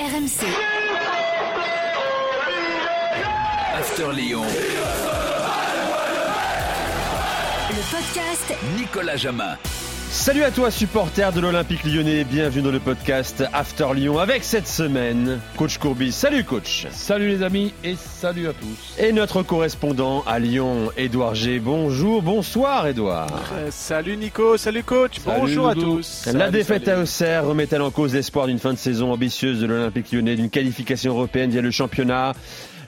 [0.00, 0.46] RMC.
[3.74, 4.46] After Lyon.
[7.68, 9.58] Le podcast Nicolas Jamin.
[10.10, 14.66] Salut à toi supporter de l'Olympique lyonnais, bienvenue dans le podcast After Lyon avec cette
[14.66, 16.10] semaine coach Courbis.
[16.10, 16.88] Salut coach.
[16.90, 18.96] Salut les amis et salut à tous.
[18.98, 21.60] Et notre correspondant à Lyon, Édouard G.
[21.60, 23.28] Bonjour, bonsoir Édouard.
[23.54, 26.24] Euh, salut Nico, salut coach, Salut bonjour à tous.
[26.26, 26.98] La Salut, défaite salut.
[26.98, 30.50] à Auxerre remet-elle en cause l'espoir d'une fin de saison ambitieuse de l'Olympique lyonnais, d'une
[30.50, 32.32] qualification européenne via le championnat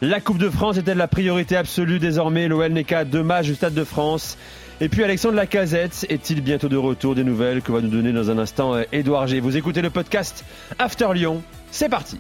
[0.01, 3.55] La Coupe de France est-elle la priorité absolue désormais L'OL n'est qu'à deux matchs du
[3.55, 4.37] Stade de France.
[4.83, 8.33] Et puis Alexandre Lacazette est-il bientôt de retour Des nouvelles que va nous donner dans
[8.33, 9.39] un instant euh, Édouard G.
[9.39, 10.45] Vous écoutez le podcast
[10.77, 11.41] After Lyon.
[11.71, 12.19] C'est parti.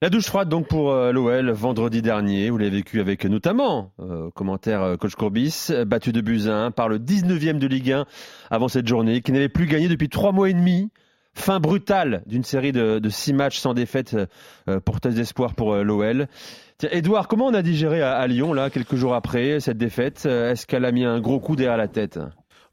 [0.00, 4.30] La douche froide donc pour euh, l'OL vendredi dernier, vous l'avez vécu avec notamment, euh,
[4.30, 8.06] commentaire coach Courbis, battu de Buzyn par le 19e de Ligue 1
[8.50, 10.88] avant cette journée, qui n'avait plus gagné depuis trois mois et demi.
[11.34, 14.16] Fin brutale d'une série de, six matchs sans défaite
[14.70, 16.28] euh, porteuse d'espoir pour l'OL.
[16.78, 20.24] Tiens, Edouard, comment on a digéré à, à Lyon, là, quelques jours après cette défaite?
[20.26, 22.18] Euh, Est-ce qu'elle a mis un gros coup derrière la tête?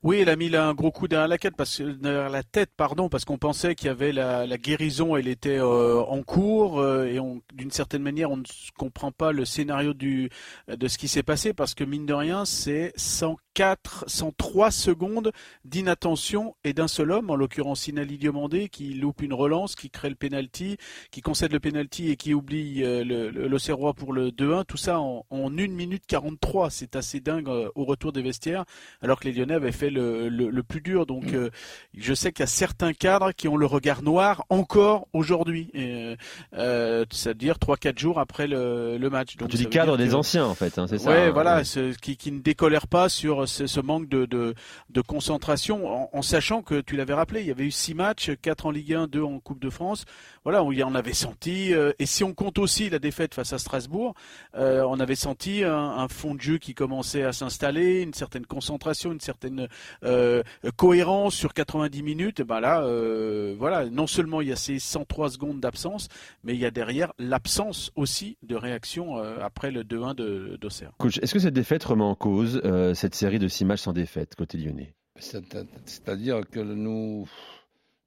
[0.03, 3.07] Oui, il a mis là un gros coup derrière la parce derrière la tête, pardon,
[3.07, 7.05] parce qu'on pensait qu'il y avait la, la guérison, elle était euh, en cours euh,
[7.05, 7.19] et
[7.53, 8.43] d'une certaine manière, on ne
[8.77, 10.29] comprend pas le scénario du
[10.67, 15.31] de ce qui s'est passé parce que mine de rien, c'est 104, 103 secondes
[15.63, 20.09] d'inattention et d'un seul homme, en l'occurrence Inali Diomandé, qui loupe une relance, qui crée
[20.09, 20.75] le penalty,
[21.11, 24.65] qui concède le penalty et qui oublie euh, l'Auxerrois pour le 2-1.
[24.65, 28.65] Tout ça en, en 1 minute 43, c'est assez dingue euh, au retour des vestiaires
[29.01, 31.05] alors que les Lyonnais avaient fait le, le- le plus dur.
[31.05, 31.49] Donc, euh,
[31.97, 36.15] je sais qu'il y a certains cadres qui ont le regard noir encore aujourd'hui, Et,
[36.55, 39.37] euh, c'est-à-dire 3-4 jours après le, le match.
[39.37, 41.23] Donc, Tu dis veut cadre dire des que- anciens, en fait, hein, c'est ça Ouais,
[41.27, 41.63] hein, voilà, ouais.
[41.63, 44.55] ce- qui, qui ne décolère pas sur ce, ce manque de, de,
[44.89, 48.31] de concentration, en, en sachant que tu l'avais rappelé, il y avait eu six matchs,
[48.41, 50.05] quatre en Ligue 1, deux en Coupe de France.
[50.43, 51.73] Voilà, on y en avait senti.
[51.73, 54.13] euh, et si on compte aussi la défaite face à Strasbourg,
[54.55, 58.45] euh, on avait senti un, un fond de jeu qui commençait à s'installer, une certaine
[58.45, 59.67] concentration, une certaine
[60.03, 60.43] euh,
[60.75, 62.39] cohérence sur 90 minutes.
[62.39, 66.07] Et ben là, euh, voilà, non seulement il y a ces 103 secondes d'absence,
[66.43, 70.91] mais il y a derrière l'absence aussi de réaction euh, après le 2-1 de- d'Auxerre.
[70.97, 73.93] Coach, est-ce que cette défaite remet en cause euh, cette série de six matchs sans
[73.93, 74.93] défaite côté lyonnais?
[75.19, 75.41] C'est-
[75.85, 77.27] C'est-à-dire que nous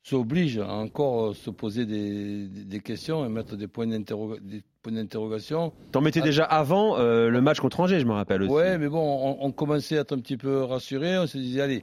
[0.09, 5.73] s'oblige à encore se poser des, questions et mettre des points d'interrogation.
[5.91, 6.25] T'en mettais Ah.
[6.27, 8.53] déjà avant euh, le match contre Angers, je me rappelle aussi.
[8.53, 11.19] Ouais, mais bon, on, on commençait à être un petit peu rassuré.
[11.19, 11.83] On se disait, allez,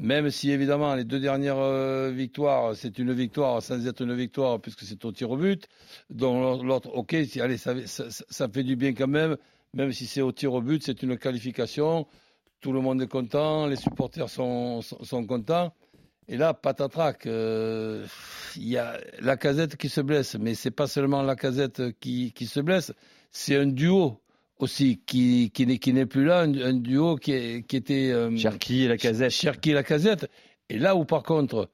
[0.00, 4.60] même si évidemment les deux dernières euh, victoires, c'est une victoire sans être une victoire
[4.60, 5.68] puisque c'est au tir au but.
[6.10, 9.36] Donc l'autre, ok, allez, ça, ça, ça fait du bien quand même,
[9.72, 12.08] même si c'est au tir au but, c'est une qualification.
[12.60, 15.72] Tout le monde est content, les supporters sont, sont, sont contents.
[16.32, 18.06] Et là, patatrac, euh,
[18.56, 22.32] il y a la casette qui se blesse, mais c'est pas seulement la casette qui,
[22.32, 22.92] qui se blesse,
[23.30, 24.18] c'est un duo
[24.58, 28.10] aussi qui, qui n'est qui n'est plus là, un, un duo qui, est- qui était
[28.12, 29.30] euh, Cherki et la casette.
[29.30, 30.30] Cherki et la casette.
[30.70, 31.68] Et là où par contre,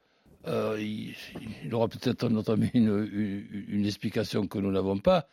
[0.47, 1.15] euh, il,
[1.63, 2.43] il aura peut-être une,
[2.73, 5.27] une, une explication que nous n'avons pas.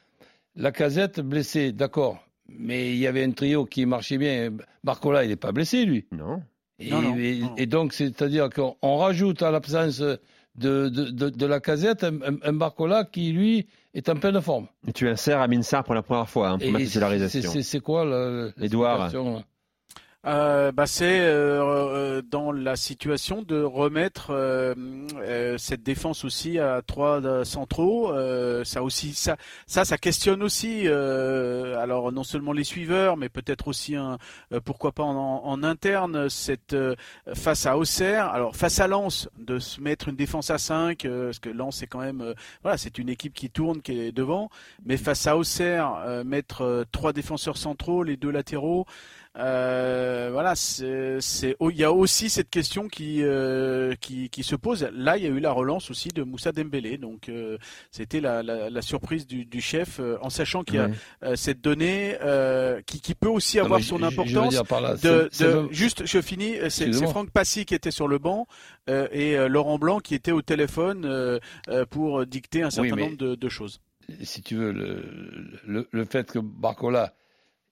[0.54, 4.52] La casette blessée, d'accord, mais il y avait un trio qui marchait bien.
[4.84, 6.06] Barcola, il n'est pas blessé lui.
[6.12, 6.42] Non.
[6.78, 7.54] Et, Non, non, et- non.
[7.56, 10.18] et donc, c'est-à-dire qu'on on rajoute à l'absence de,
[10.54, 14.66] de, de, de la casette un, un- un Barcola qui, lui, est en pleine forme.
[14.86, 17.50] Et tu insères Amin Sarr pour la première fois hein, pour ma titularisation.
[17.62, 19.06] c'est- quoi la, la Édouard.
[19.10, 19.44] situation, là?
[20.26, 24.74] Euh, bah c'est euh, euh, dans la situation de remettre euh,
[25.56, 28.12] cette défense aussi à trois centraux.
[28.64, 29.36] Ça aussi, ça,
[29.66, 30.88] ça, questionne aussi.
[30.88, 34.18] alors non seulement les suiveurs, mais peut-être aussi un,
[34.64, 36.76] pourquoi pas en, interne cette
[37.34, 38.26] face à Auxerre.
[38.26, 41.76] Alors face à Lens, de se mettre une défense à 5 euh, parce que Lens
[41.76, 44.50] c'est quand même, voilà, c'est une équipe qui tourne, qui est devant.
[44.84, 48.86] Mais face à Auxerre, mettre trois défenseurs centraux, les deux latéraux.
[49.38, 54.42] Euh, voilà, c'est, c'est- oh, il y a aussi cette question qui, euh, qui, qui
[54.42, 54.88] se pose.
[54.92, 57.58] Là, il y a eu la relance aussi de Moussa Dembélé, donc euh,
[57.90, 60.92] c'était la, la, la surprise du, du chef, euh, en sachant qu'il y a Ouais.
[61.24, 64.54] euh, cette donnée euh, qui, qui peut aussi avoir son importance.
[64.80, 66.56] là, De, de- juste, je finis.
[66.58, 66.90] euh, C'est.
[67.06, 68.46] Franck Passy qui était sur le banc
[68.90, 72.90] euh, et euh, Laurent Blanc qui était au téléphone euh, euh, pour dicter un certain
[72.96, 73.80] nombre de, de choses.
[74.22, 75.02] si tu veux, le,
[75.66, 77.14] le, le fait que Barcola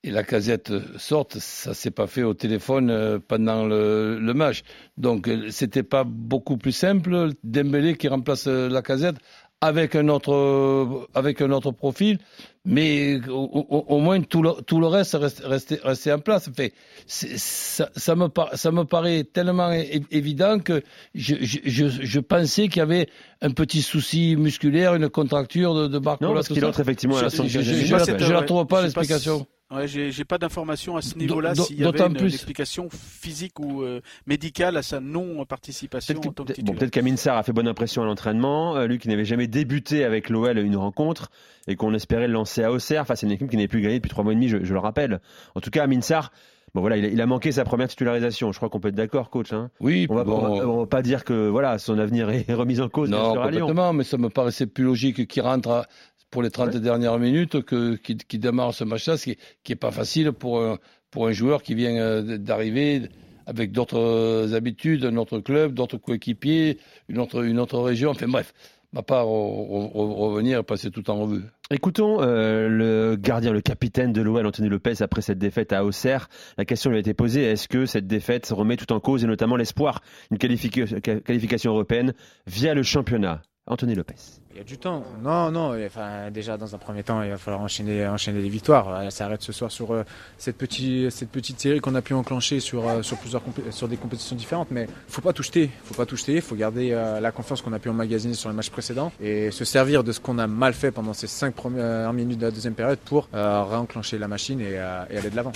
[0.06, 4.62] et la casette sortent, ça s'est pas fait au téléphone euh, pendant le, le match.
[4.99, 7.31] Donc, euh, c'était pas beaucoup plus simple.
[7.43, 9.17] Dembélé qui remplace euh, la casette
[9.61, 12.19] avec un autre, avec un autre profil,
[12.67, 16.51] mais au, au- au moins tout le, tout le reste reste, restait, restait en place.
[16.55, 16.75] Fait,
[17.06, 19.71] ça, ça, me, par- ça me paraît tellement
[20.11, 20.83] évident que
[21.15, 23.09] je, je, je, je pensais qu'il y avait
[23.41, 26.29] un petit souci musculaire, une contracture de, de Barcola.
[26.29, 28.19] Non, parce qu'il effectivement à la Je- je- 75e je- minute.
[28.19, 29.47] je la- trouve pas l'explication.
[29.72, 32.88] Ouais, j'ai, j'ai pas d'informations à ce niveau-là s'il y avait une, plus- une explication
[32.90, 36.78] physique ou euh, médicale à sa non-participation Peut-être en tant que que, bon, titulaire.
[36.78, 40.05] peut-être qu'Amin Sarr a fait bonne impression à l'entraînement, euh, lui qui n'avait jamais débuté
[40.05, 41.31] avec l'OL une rencontre
[41.66, 43.96] et qu'on espérait le lancer à Auxerre face à une équipe qui n'avait plus gagné
[43.99, 45.20] depuis trois mois et demi, je, je le rappelle.
[45.55, 46.31] En tout cas, Amin Sarr,
[46.75, 48.52] bon voilà, il a, il a manqué sa première titularisation.
[48.52, 49.52] Je crois qu'on peut être d'accord, coach.
[49.52, 52.28] Hein Oui, on, va, bon, on va- on va pas dire que voilà, son avenir
[52.31, 53.60] est remis en cause Non, sûr, à Lyon.
[53.60, 55.87] complètement, mais ça me paraissait plus logique qu'il rentre à-
[56.34, 56.81] pour les 30 Ouais.
[56.81, 60.60] dernières minutes que qu'il qu'il démarre ce match-là, ce qui, qui est pas facile pour
[60.60, 60.78] un,
[61.12, 63.02] pour un joueur qui vient euh, d'arriver
[63.46, 66.78] avec d'autres euh, habitudes, un autre club, d'autres coéquipiers,
[67.08, 68.10] une autre, une autre région.
[68.10, 68.52] Enfin bref,
[68.92, 71.42] ma part re- re- revenir et passer tout en revue.
[71.70, 76.28] Écoutons euh, le gardien, le capitaine de l'OL, Anthony Lopez, après cette défaite à Auxerre.
[76.58, 79.28] La question lui a été posée est-ce que cette défaite remet tout en cause et
[79.28, 82.12] notamment l'espoir d'une qualifica- qualification européenne
[82.48, 83.40] via le championnat?
[83.66, 84.16] Anthony Lopez.
[84.55, 85.03] Il y a du temps.
[85.21, 85.75] Non, non.
[85.85, 89.03] Enfin, déjà, dans un premier temps, il va falloir enchaîner, enchaîner les victoires.
[89.03, 90.05] Elle s'arrête ce soir sur euh,
[90.39, 93.97] cette, petite, cette petite série qu'on a pu enclencher sur, euh, sur, plusieurs sur des
[93.97, 94.71] compétitions différentes.
[94.71, 95.71] Mais faut pas tout jeter.
[95.83, 96.41] faut pas tout jeter.
[96.41, 99.65] faut garder euh, la confiance qu'on a pu emmagasiner sur les matchs précédents et se
[99.65, 102.75] servir de ce qu'on a mal fait pendant ces cinq premières minutes de la deuxième
[102.75, 105.53] période pour euh, réenclencher la machine euh, et aller de l'avant.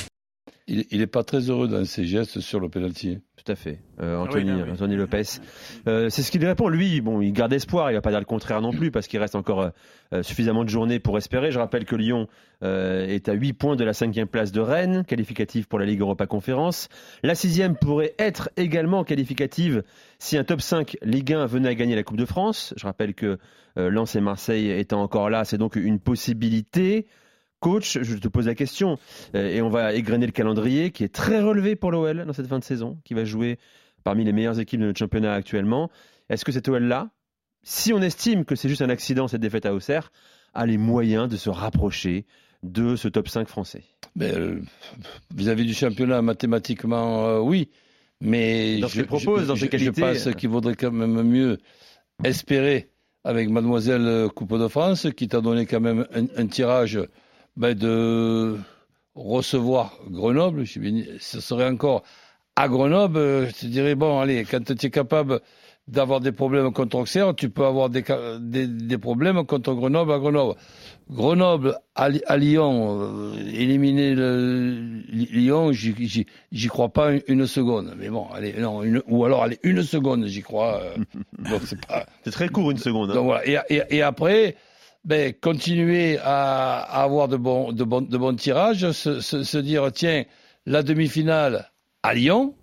[0.69, 3.19] Il, il est pas très heureux dans ses gestes sur le penalty.
[3.37, 4.71] Tout à fait, euh, Anthony, Ah oui, non, oui.
[4.73, 5.23] Anthony Lopez.
[5.87, 6.69] Euh, c'est ce qu'il répond.
[6.69, 7.91] Lui, bon, il garde espoir.
[7.91, 9.71] Il va pas dire le contraire non plus parce qu'il reste encore
[10.13, 11.51] euh, suffisamment de journées pour espérer.
[11.51, 12.29] Je rappelle que Lyon
[12.63, 16.01] euh, est à 8 points de la cinquième place de Rennes, qualificative pour la Ligue
[16.01, 16.89] Europa Conférence.
[17.23, 19.85] La sixième pourrait être également qualificative
[20.19, 22.75] si un top 5 Ligue 1 venait à gagner la Coupe de France.
[22.77, 23.39] Je rappelle que
[23.79, 27.07] euh, Lens et Marseille étant encore là, c'est donc une possibilité.
[27.61, 28.99] Coach, je te pose la question,
[29.35, 32.47] euh, et on va égrener le calendrier qui est très relevé pour l'OL dans cette
[32.47, 33.59] fin de saison, qui va jouer
[34.05, 35.91] parmi les meilleures équipes de notre championnat actuellement.
[36.31, 37.11] Est-ce que cet OL-là,
[37.65, 40.13] si on estime que c'est juste un accident cette défaite à Auxerre,
[40.55, 42.27] a les moyens de se rapprocher
[42.63, 43.83] de ce top 5 français?
[44.17, 44.61] Ben, euh,
[45.35, 47.69] vis-à-vis du championnat, mathématiquement, euh, oui.
[48.21, 49.93] Mais Dans je, propose, je- dans ses je- qualités.
[50.01, 51.59] je pense qu'il vaudrait quand même mieux
[52.25, 52.91] espérer
[53.25, 56.99] avec Mademoiselle Coupe de France, qui t'a donné quand même un, un tirage
[57.59, 58.57] ben, de
[59.15, 60.65] recevoir Grenoble.
[60.65, 60.79] Je
[61.21, 62.03] Ce serait encore
[62.57, 63.19] à Grenoble.
[63.19, 65.41] euh, Je te dirais, bon, allez, quand tu es capable
[65.89, 68.05] d'avoir des problèmes contre Auxerre, tu peux avoir des,
[68.41, 70.55] des, des problèmes contre Grenoble à Grenoble.
[71.11, 75.95] Grenoble à, Lyon, euh, éliminer le, Lyon, j'y-
[76.69, 77.95] crois pas une, une seconde.
[77.99, 80.83] Mais bon, allez, non, une, ou alors allez, une seconde, j'y crois.
[80.83, 80.97] euh,
[81.65, 82.05] c'est pas.
[82.31, 83.11] Très court une seconde.
[83.11, 83.15] hein.
[83.15, 83.47] Donc voilà.
[83.49, 84.57] Et, et, et après,
[85.05, 90.25] ben, continuer à, avoir de bons, de de bons tirages, se, se, dire tiens,
[90.67, 91.71] la demi-finale
[92.03, 92.55] à Lyon,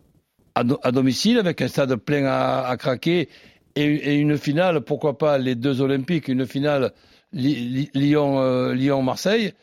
[0.56, 3.30] à, do- à domicile, avec un stade plein à, craquer,
[3.76, 6.94] et, une finale, pourquoi pas les deux Olympiques, une finale
[7.34, 9.48] Li- Li- Lyon, euh, Lyon-Marseille.
[9.48, 9.54] Eh ben,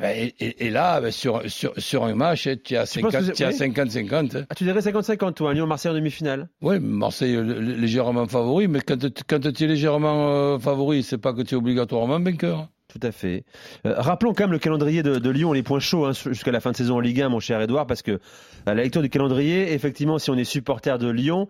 [0.00, 3.12] et, et- et là, ben, sur, sur, sur un match, eh, tu as Tu penses
[3.12, 3.54] que 50 c'est- tu as oui.
[3.54, 4.36] 50-50.
[4.36, 4.44] hein.
[4.48, 8.96] Ah, tu dirais 50-50 toi, Lyon-Marseille en demi-finale Oui, Marseille euh, légèrement favori, mais quand,
[8.98, 12.68] tu es légèrement euh, favori, c'est pas que tu es obligatoirement vainqueur.
[12.88, 13.44] Tout à fait.
[13.86, 16.60] Euh, rappelons quand même le calendrier de, de Lyon, les points chauds hein, jusqu'à la
[16.60, 18.20] fin de saison en Ligue 1, mon cher Edouard, parce que
[18.66, 21.48] à la lecture du calendrier, effectivement, si on est supporter de Lyon,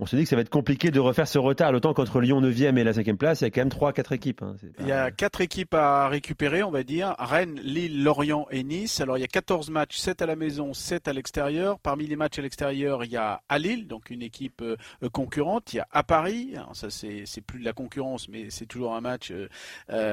[0.00, 1.70] on se dit que ça va être compliqué de refaire ce retard.
[1.72, 4.42] D'autant qu'entre Lyon 9e et la 5e place, il y a quand même 3-4 équipes.
[4.42, 4.56] hein.
[4.76, 7.14] Pas- Il y a quatre équipes à récupérer, on va dire.
[7.18, 9.00] Rennes, Lille, Lorient et Nice.
[9.00, 11.78] Alors il y a 14 matchs, 7 à la maison, 7 à l'extérieur.
[11.78, 14.76] Parmi les matchs à l'extérieur, il y a à Lille, donc une équipe euh,
[15.12, 15.72] concurrente.
[15.72, 16.52] Il y a à Paris.
[16.54, 19.48] Alors ça c'est plus de la concurrence, mais c'est toujours un match euh,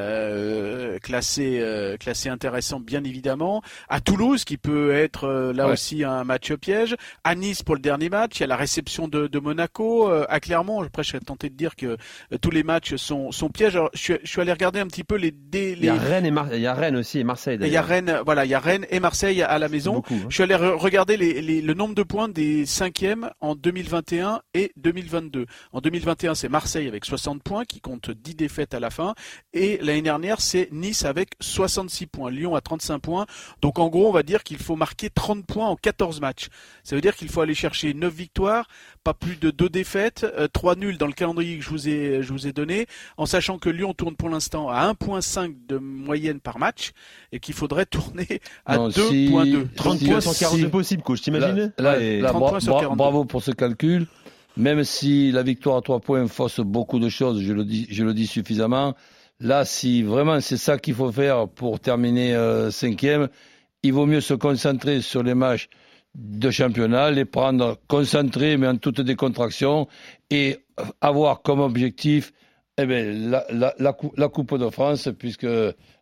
[0.07, 3.61] euh, classé euh, classé intéressant, bien évidemment.
[3.89, 5.73] À Toulouse, qui peut être euh, là Ouais.
[5.73, 6.95] aussi un match piège.
[7.23, 8.37] À Nice pour le dernier match.
[8.37, 9.76] Il y a la réception de, de Monaco.
[9.83, 13.31] Euh, à Clermont, après je serais tenté de dire que euh, tous les matchs sont,
[13.31, 13.75] sont pièges.
[13.75, 16.25] Alors, je, suis, je suis allé regarder un petit peu les, Il y a Rennes,
[16.25, 17.55] et Mar- il y a Rennes aussi et Marseille.
[17.59, 17.85] il y a d'ailleurs.
[17.85, 19.93] Rennes, voilà, il y a Rennes et Marseille à la maison.
[19.95, 20.25] Beaucoup, hein.
[20.29, 24.41] Je suis allé re- regarder les, les- le nombre de points des cinquièmes en 2021
[24.53, 25.45] et 2022.
[25.71, 29.13] En 2021, c'est Marseille avec 60 points qui compte 10 défaites à la fin.
[29.53, 32.31] Et l'année dernière, c'est Nice avec 66 points.
[32.31, 33.25] Lyon à 35 points.
[33.61, 36.47] Donc en gros, on va dire qu'il faut marquer 30 points en 14 matchs.
[36.83, 38.67] Ça veut dire qu'il faut aller chercher 9 victoires,
[39.03, 42.31] pas plus de 2 défaites, 3 nuls dans le calendrier que je vous ai, je
[42.33, 42.85] vous ai donné,
[43.17, 46.91] en sachant que Lyon tourne pour l'instant à 1.5 de moyenne par match
[47.31, 49.67] et qu'il faudrait tourner à Non, si- 2.2.
[49.75, 52.19] 30 Si- points sur si- 42 possibles, coach, t'imagines Là, là, Ouais.
[52.19, 52.97] là, 30 bra- points sur bra- 42.
[52.97, 54.07] bravo pour ce calcul.
[54.55, 58.03] même si la victoire à trois points fausse beaucoup de choses, je le dis, je
[58.03, 58.95] le dis suffisamment.
[59.39, 63.27] Là, si vraiment c'est ça qu'il faut faire pour terminer euh, cinquième,
[63.83, 65.69] il vaut mieux se concentrer sur les matchs
[66.17, 69.87] de championnat, les prendre concentrés mais en toute décontraction
[70.31, 70.57] et
[70.99, 72.33] avoir comme objectif
[72.79, 75.47] eh ben, la, Coupe de France, puisque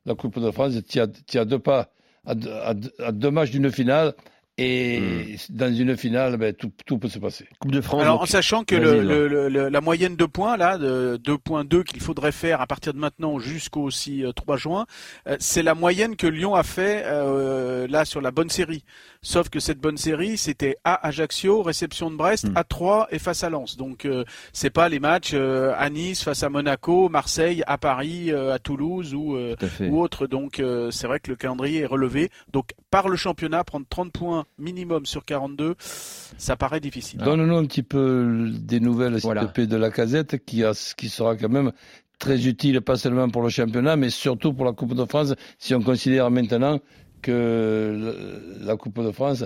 [0.06, 1.90] la Coupe de France, tu as, deux pas,
[2.26, 4.14] à, à, à deux matchs d'une finale.
[4.58, 5.56] Et hmm.
[5.56, 7.46] dans une finale, ben, tout, tout, peut se passer.
[7.60, 8.02] Coupe de France.
[8.02, 12.02] Alors, en sachant que le, le, le, la moyenne de points là, de 2.2 qu'il
[12.02, 14.86] faudrait faire à partir de maintenant jusqu'au aussi 3 juin,
[15.28, 18.86] euh, c'est la moyenne que Lyon a fait euh, là sur la bonne série.
[19.22, 22.56] Sauf que cette bonne série, c'était à Ajaccio, réception de Brest, hmm.
[22.58, 23.76] à 3 et face à Lens.
[23.76, 28.32] Donc euh, c'est pas les matchs euh, à Nice, face à Monaco, Marseille, à Paris,
[28.32, 29.38] euh, à Toulouse ou,
[29.82, 30.28] ou autre.
[30.28, 32.30] Donc c'est vrai que le calendrier est relevé.
[32.54, 37.20] Donc par le championnat, prendre 30 points minimum sur 42, ça paraît difficile.
[37.20, 39.46] Donne-nous un petit peu des nouvelles voilà.
[39.46, 41.72] de la casette qui, a, qui sera quand même
[42.20, 45.76] très utile, pas seulement pour le championnat, mais surtout pour la Coupe de France, si
[45.76, 46.80] on considère maintenant
[47.22, 48.16] que
[48.62, 49.46] la Coupe de France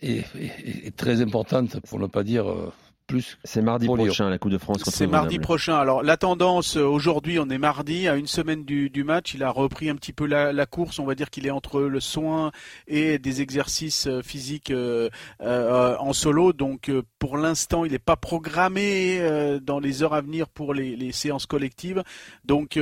[0.00, 2.72] est, est, très importante, pour ne pas dire euh,
[3.06, 3.38] plus.
[3.44, 4.82] C'est mardi prochain, la Coupe de France.
[4.86, 5.76] C'est mardi prochain.
[5.76, 9.42] Alors la tendance, euh, aujourd'hui, on est mardi, à une semaine du, du, match, il
[9.42, 10.98] a repris un petit peu la, la course.
[10.98, 12.52] On va dire qu'il est entre le soin
[12.86, 16.52] et des exercices euh, physiques euh, euh, en solo.
[16.52, 20.96] Donc pour l'instant, il n'est pas programmé euh, dans les heures à venir pour les,
[20.96, 22.02] les séances collectives.
[22.44, 22.78] Donc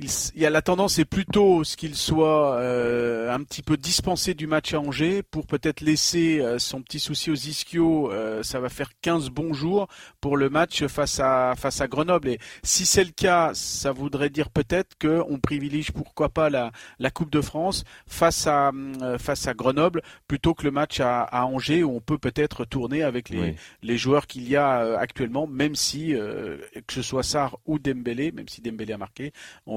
[0.00, 4.34] il, y a la tendance est plutôt ce qu'il soit euh, un petit peu dispensé
[4.34, 8.10] du match à Angers pour peut-être laisser euh, son petit souci aux ischios.
[8.10, 9.86] Euh, ça va faire 15 bons jours
[10.20, 12.28] pour le match face à face à Grenoble.
[12.28, 17.10] Et si c'est le cas, ça voudrait dire peut-être qu'on privilégie pourquoi pas la, la
[17.10, 18.72] Coupe de France face à
[19.18, 23.02] face à Grenoble plutôt que le match à, à Angers où on peut peut-être tourner
[23.04, 27.78] avec les, les joueurs qu'il y a actuellement, même si que ce soit Sarr ou
[27.78, 29.32] Dembélé, même si Dembélé a marqué,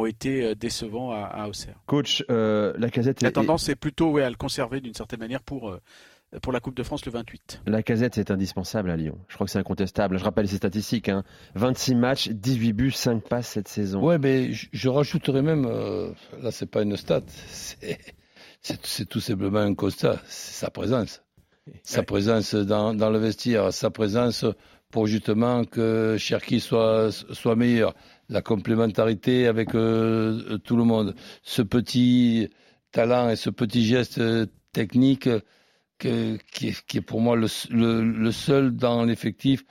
[0.07, 1.79] ont été euh, décevants à, à Auxerre.
[1.85, 3.21] Coach, euh, la casette.
[3.21, 5.69] La tendance est plutôt ouais, à le conserver d'une certaine manière pour.
[5.69, 5.81] Euh,
[6.41, 7.61] pour la Coupe de France le 28.
[7.67, 9.17] La casette, c'est indispensable à Lyon.
[9.29, 10.17] Je crois que c'est incontestable.
[10.17, 11.07] Je rappelle ces statistiques.
[11.07, 11.23] Hein.
[11.55, 14.03] 26 matchs, 18 buts, 5 passes cette saison.
[14.03, 16.11] Ouais, mais je, je rajouterais même, euh,
[16.41, 17.21] là, c'est pas une stat,
[18.61, 20.19] c'est tout simplement un constat.
[20.27, 21.23] C'est sa présence.
[21.83, 22.05] Sa ouais.
[22.05, 24.45] présence dans, dans, le vestiaire, sa présence
[24.91, 27.93] pour justement que Cherki soit, soit meilleur
[28.29, 31.15] la complémentarité avec euh, tout le monde.
[31.43, 32.49] Ce petit
[32.91, 34.21] talent et ce petit geste
[34.71, 35.29] technique
[35.97, 39.63] que, qui, est, pour moi le, seul dans l'effectif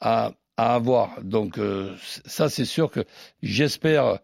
[0.00, 1.22] à, avoir.
[1.22, 1.94] Donc euh,
[2.24, 3.00] ça, c'est sûr que
[3.42, 4.20] j'espère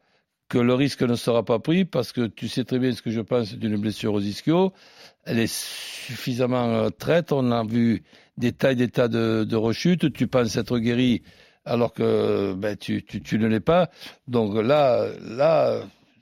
[0.48, 3.10] que le risque ne sera pas pris parce que tu sais très bien ce que
[3.10, 4.72] je pense d'une blessure aux ischios.
[5.24, 7.32] Elle est suffisamment euh, traite.
[7.32, 8.04] On a vu
[8.36, 10.12] des tas et des tas de, de rechutes.
[10.12, 11.22] Tu penses être guéri
[11.64, 13.04] alors que ben, tu,
[13.38, 13.90] ne l'es pas.
[14.28, 15.80] Donc là, là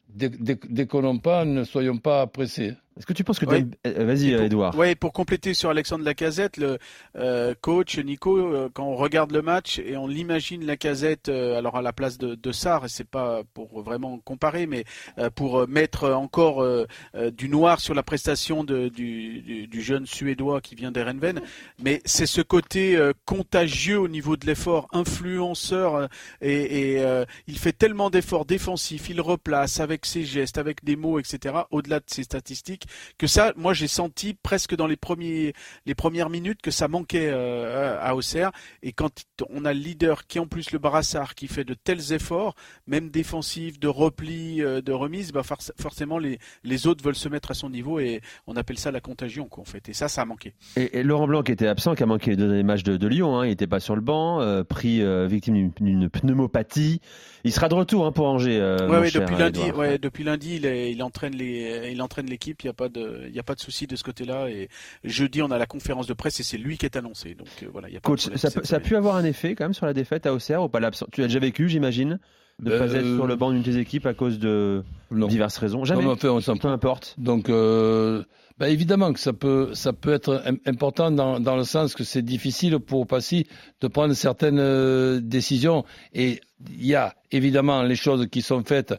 [0.08, 2.74] déconnons pas, ne soyons pas pressés.
[2.98, 3.46] Est-ce que tu penses que.
[3.46, 4.74] Euh, vas-y Edouard.
[4.76, 6.78] Oui, pour compléter sur Alexandre Lacazette, le
[7.16, 11.76] euh, coach Nico, euh, quand on regarde le match et on l'imagine Lacazette, euh, alors
[11.76, 14.84] à la place de, de Sarr, et c'est pas pour vraiment comparer, mais
[15.18, 16.86] euh, pour mettre encore euh,
[17.32, 21.40] du noir sur la prestation de, du, du, du, jeune suédois qui vient d'Erenven,
[21.80, 26.08] mais c'est ce côté contagieux au niveau de l'effort, influenceur,
[26.40, 31.18] et, et il fait tellement d'efforts défensifs, il replace avec ses gestes, avec des mots,
[31.18, 31.54] etc.
[31.70, 32.87] Au-delà de ses statistiques
[33.18, 35.52] que ça, moi j'ai senti presque dans les premiers,
[35.86, 38.52] les premières minutes que ça manquait euh, à Auxerre.
[38.82, 42.12] Et quand on a le leader qui en plus le brassard qui fait de tels
[42.12, 42.54] efforts,
[42.86, 45.42] même défensifs, de repli, euh, de remise, bah
[45.78, 49.00] forcément les, les autres veulent se mettre à son niveau et on appelle ça la
[49.00, 49.88] contagion quoi, en fait.
[49.88, 50.54] Et ça, ça a manqué.
[50.76, 53.38] Et, Laurent Blanc qui était absent, qui a manqué les deux matchs de, de Lyon,
[53.38, 57.00] hein, il n'était pas sur le banc, euh, pris victime d'une pneumopathie.
[57.48, 58.60] Il sera de retour hein, pour Angers.
[58.60, 62.26] Euh, ouais, ouais, depuis lundi, ouais, depuis lundi, il, est, il entraîne les, il entraîne
[62.26, 62.62] l'équipe.
[62.62, 64.50] Il n'y a pas de, il y a pas de souci de ce côté-là.
[64.50, 64.68] Et
[65.02, 67.34] jeudi, on a la conférence de presse et c'est lui qui est annoncé.
[67.34, 69.64] Donc euh, voilà, y a pas Coach, ça, ça a pu avoir un effet quand
[69.64, 70.78] même sur la défaite à Auxerre ou pas
[71.10, 72.18] Tu as déjà vécu, j'imagine,
[72.62, 74.84] de ne euh, pas être sur le banc d'une de tes équipes à cause de
[75.10, 75.26] non.
[75.26, 75.86] diverses raisons?
[75.86, 76.04] Jamais.
[76.04, 77.14] Non, enfin, on peu importe.
[77.16, 77.48] Donc.
[77.48, 78.24] Euh...
[78.58, 82.22] Ben évidemment que ça peut, ça peut être important dans, dans le sens que c'est
[82.22, 83.46] difficile pour Passy
[83.80, 85.84] de prendre certaines euh, décisions.
[86.12, 86.40] Et
[86.70, 88.94] il y a évidemment les choses qui sont faites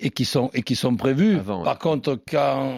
[0.00, 1.36] et qui sont, et qui sont prévues.
[1.36, 1.64] Avant, ouais.
[1.64, 2.72] Par contre, quand,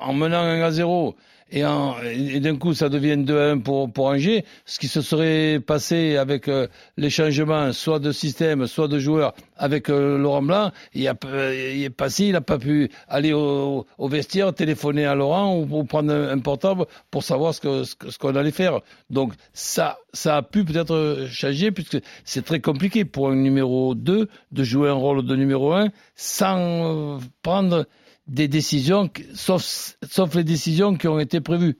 [0.00, 1.14] en menant un à 0
[1.52, 6.16] et, et d'un coup ça devient 2-1 pour, pour Angers, ce qui se serait passé
[6.16, 6.66] avec euh,
[6.96, 11.14] les changements soit de système, soit de joueurs avec euh, Laurent Blanc, il a,
[11.52, 15.68] il est passé, il n'a pas pu aller au, au, vestiaire, téléphoner à Laurent ou
[15.70, 18.80] ou prendre un, un portable pour savoir ce que- ce qu'on allait faire.
[19.08, 24.28] Donc ça ça a pu peut-être changer puisque c'est très compliqué pour un numéro 2
[24.50, 27.86] de jouer un rôle de numéro 1 sans euh, prendre
[28.26, 29.94] des décisions, sauf,
[30.34, 31.76] les décisions qui ont été prévues.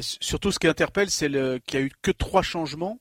[0.00, 2.98] Surtout, ce qui interpelle, c'est qu'il y a eu que trois changements,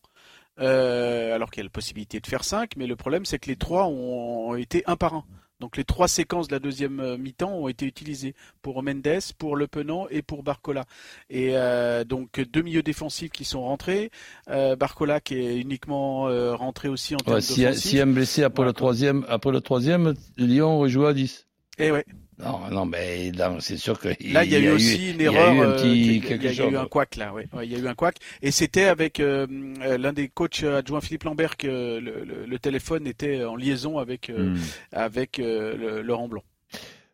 [0.59, 3.47] euh, alors qu'il y a la possibilité de faire cinq, mais le problème, c'est que
[3.47, 5.25] les trois ont été un par un.
[5.61, 9.55] Donc les trois séquences de la deuxième euh, mi-temps ont été utilisées pour Mendes, pour
[9.55, 10.85] Le Penant et pour Barcola.
[11.29, 14.09] Et euh, donc deux milieux défensifs qui sont rentrés,
[14.49, 18.43] euh, Barcola qui est uniquement euh, rentré aussi en termes Ouais, y a un blessé
[18.43, 21.47] après le troisième, après le troisième, Lyon rejoue à 10.
[21.77, 22.05] Et ouais.
[22.43, 25.27] Non, non, mais c'est sûr que Là, il y a, eu aussi une il y
[25.27, 25.53] a erreur.
[25.53, 26.75] eu un euh, petit qu'il- il y a, quelque il y a eu chose.
[26.75, 27.33] un couac là.
[27.33, 28.15] Ouais, il y a eu un couac.
[28.41, 29.45] Et c'était avec euh,
[29.81, 33.97] euh, l'un des coachs adjoints Philippe Lambert que le, le- le téléphone était en liaison
[33.99, 34.57] avec euh, Hmm.
[34.91, 36.43] avec euh, le- Laurent Blanc.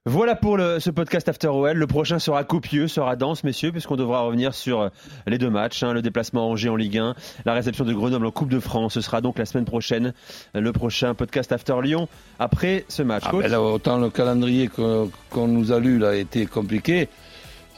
[0.10, 1.74] Voilà pour le- ce podcast After OL.
[1.76, 4.90] Le prochain sera copieux, sera dense, messieurs, puisqu'on devra revenir sur euh,
[5.28, 7.14] les deux matchs, hein, le déplacement à Angers en Ligue 1,
[7.46, 8.94] la réception de Grenoble en Coupe de France.
[8.94, 10.14] Ce sera donc la semaine prochaine,
[10.56, 12.08] euh, le prochain podcast After Lyon,
[12.40, 13.24] après ce match.
[13.26, 17.10] Ah, autant le calendrier qu'on nous a lu là a été compliqué.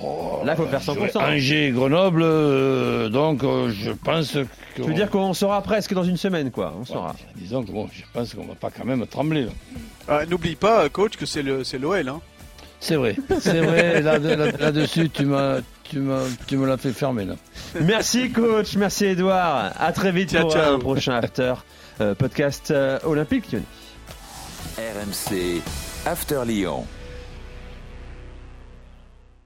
[0.02, 1.18] Oh, Là, il faut faire 100%.
[1.18, 4.46] Angers, Grenoble, euh, donc euh, je pense que.
[4.76, 6.74] Tu veux dire qu'on saura presque dans une semaine, quoi.
[6.80, 7.16] On saura.
[7.36, 9.48] Disons que bon, je pense qu'on va pas quand même trembler.
[10.08, 12.08] Ah, N'oublie pas, coach, que c'est le c'est l'OL.
[12.08, 12.22] Hein.
[12.80, 14.02] C'est vrai, c'est vrai.
[14.02, 17.34] Là- là- Là-dessus, tu m'as, tu m'as, tu me l'as fait fermer là.
[17.82, 18.78] Merci, coach.
[18.78, 19.74] Merci, Edouard.
[19.78, 20.76] À très vite Ciao, pour ciao.
[20.76, 21.56] un prochain After
[22.00, 23.54] euh, podcast euh, olympique.
[24.78, 25.62] RMC
[26.06, 26.86] After Lyon.